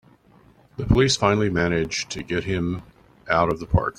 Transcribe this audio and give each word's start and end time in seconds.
The 0.77 0.85
police 0.87 1.15
finally 1.15 1.51
manage 1.51 2.09
to 2.09 2.23
get 2.23 2.45
him 2.45 2.81
out 3.29 3.49
of 3.51 3.59
the 3.59 3.67
park! 3.67 3.89